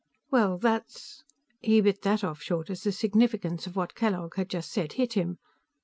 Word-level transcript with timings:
"Well, 0.31 0.57
that's" 0.57 1.23
He 1.59 1.79
bit 1.79 2.01
that 2.01 2.23
off 2.23 2.41
short 2.41 2.71
as 2.71 2.81
the 2.81 2.91
significance 2.91 3.67
of 3.67 3.75
what 3.75 3.93
Kellogg 3.93 4.33
had 4.35 4.49
just 4.49 4.71
said 4.71 4.93
hit 4.93 5.13
him. 5.13 5.37